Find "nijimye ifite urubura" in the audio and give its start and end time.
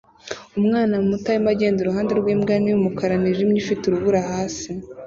3.21-4.19